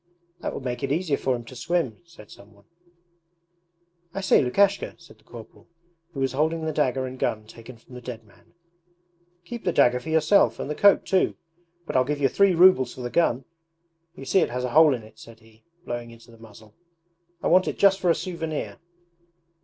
[0.39, 2.63] 'That would make it easier for him to swim,' said some one.
[4.15, 5.67] 'I say, Lukashka,' said the corporal,
[6.15, 8.55] who was holding the dagger and gun taken from the dead man.
[9.45, 11.35] 'Keep the dagger for yourself and the coat too;
[11.85, 13.45] but I'll give you three rubles for the gun.
[14.15, 16.73] You see it has a hole in it,' said he, blowing into the muzzle.
[17.43, 18.79] 'I want it just for a souvenir.'